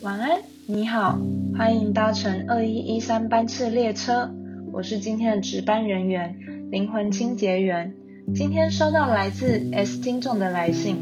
[0.00, 1.18] 晚安，你好，
[1.56, 4.32] 欢迎搭乘二一一三班次列车，
[4.70, 6.38] 我是今天的值班人员，
[6.70, 7.92] 灵魂清洁员。
[8.32, 10.96] 今天收到来自 S 听众的来信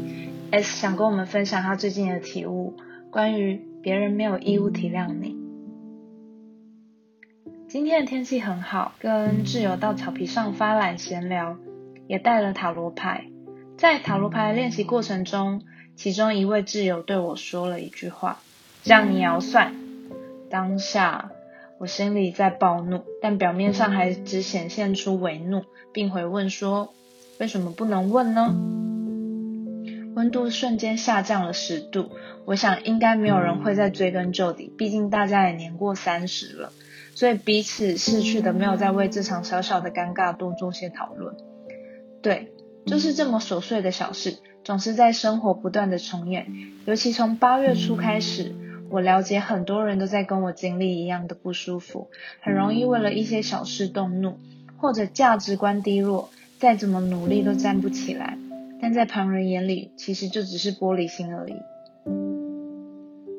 [0.49, 2.73] ，S 想跟我们分享他最近的体悟，
[3.11, 5.37] 关于别人没有义务体谅你。
[7.67, 11.55] 今天的天气很好，跟挚友到草皮上发懒闲聊，
[12.07, 13.25] 也带了塔罗牌。
[13.77, 15.61] 在塔罗牌练习过程中，
[15.95, 18.39] 其中一位挚友对我说了一句话
[18.87, 19.75] ：“这样你要算。”
[20.49, 21.31] 当下
[21.77, 26.93] 我心里在暴怒，但表面上还只显现出为怒，并回问说
[27.37, 28.55] ：“为什么不能问呢？”
[30.15, 32.09] 温度瞬间下降了十度，
[32.45, 36.71] 我想应该没有人会再追根究底，毕竟大家也年过三十了。
[37.13, 41.35] 所以彼此逝去的没有再为这场小小的尴尬多做些讨论。
[42.21, 42.53] 对，
[42.85, 46.47] 就是这么琐碎的小事，总是在生活不断的重演。
[46.85, 48.55] 尤其从八月初开始，
[48.89, 52.07] 我了解很多人都在跟我经历一样的不舒服，
[52.41, 54.37] 很容易为了一些小事动怒，
[54.77, 58.37] 或者价值观低落，再怎么努力都站不起来。
[58.81, 61.55] 但在旁人眼里，其实就只是玻璃心而已。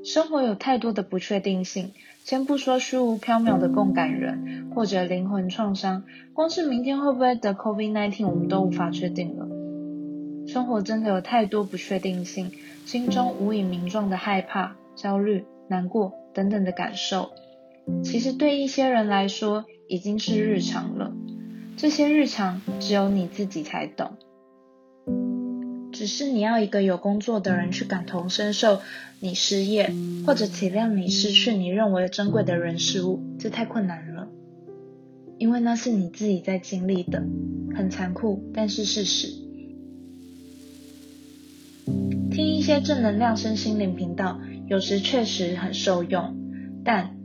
[0.04, 1.92] 生活有太多的不确定性，
[2.24, 6.04] 先不说虚无缥缈的共感人或者灵魂创伤，
[6.34, 9.46] 光是明天会不会得 COVID-19，我们都无法确定了。
[10.46, 12.50] 生活真的有太多不确定性，
[12.86, 17.30] 心中无以名状的害怕、焦虑、难过等等的感受，
[18.02, 21.14] 其实对一些人来说已经是日常了。
[21.76, 24.18] 这些日常只有你自己才懂。
[25.92, 28.80] 只是你要一个有工作的人去感同身受
[29.20, 29.92] 你失业，
[30.26, 34.28] 或者体谅你失去你认为珍贵的人事物，这太困难了。
[35.38, 37.22] 因为那是你自己在经历的，
[37.74, 39.28] 很残酷，但是事实。
[42.30, 46.36] 听一些正能量身心灵频道，有时确实很受用，
[46.84, 47.16] 但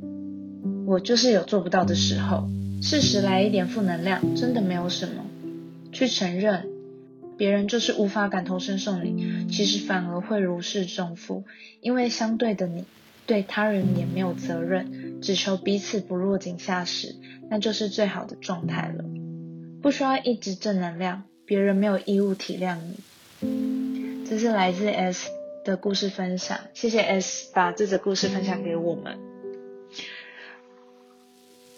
[0.87, 2.47] 我就是有做不到的时候。
[2.81, 5.25] 适时来一点负能量，真的没有什么。
[5.91, 6.67] 去承认。
[7.35, 11.45] 别人就是无法感同身受你，其实反而会如释重负，
[11.81, 12.85] 因为相对的你
[13.25, 17.15] 对他人也没有责任，只求彼此不落井下石，
[17.49, 19.03] 那就是最好的状态了。
[19.81, 22.77] 不需要一直正能量，别人没有义务体谅
[23.41, 24.23] 你。
[24.29, 25.29] 这是来自 S
[25.63, 29.17] 的故事分享，谢谢 S 把这则故事分享给我们。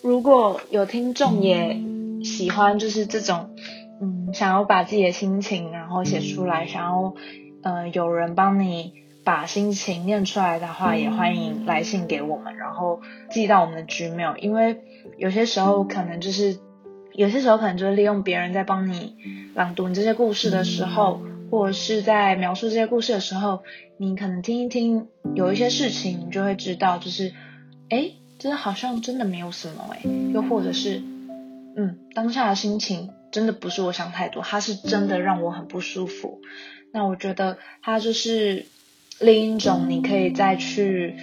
[0.01, 1.79] 如果有听众也
[2.23, 3.55] 喜欢，就是这种。
[4.01, 7.15] 嗯，想要把自己的心情然后写出来，想要
[7.63, 8.91] 呃有人帮你
[9.23, 12.99] 把心情念出来的话，也欢迎来信给我们，然后
[13.31, 14.35] 寄到我们的 Gmail。
[14.35, 14.81] 因为
[15.17, 16.59] 有些时候可能就是
[17.13, 19.15] 有些时候可能就是利用别人在帮你
[19.53, 21.21] 朗读你这些故事的时候，
[21.55, 23.63] 或者是在描述这些故事的时候，
[23.95, 27.31] 你可能听一听，有一些事情你就会知道，就是
[27.89, 30.01] 哎，真的好像真的没有什么哎，
[30.33, 31.01] 又或者是
[31.77, 33.11] 嗯当下的心情。
[33.31, 36.41] 真的不是我想太多，他是真的让我很不舒服。
[36.93, 38.65] 那我觉得他就是
[39.19, 41.15] 另一种，你可以再去，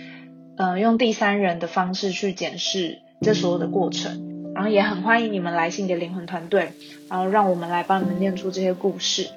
[0.57, 4.53] 呃，用第三人的方式去检视这所有的过程。
[4.55, 6.73] 然后也很欢迎你们来信给灵魂团队，
[7.09, 9.29] 然后让我们来帮你们念出这些故事。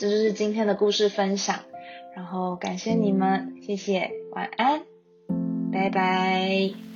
[0.00, 1.60] 这就是今天的故事分享，
[2.16, 4.80] 然后感谢你们，谢谢，晚安，
[5.70, 6.89] 拜拜。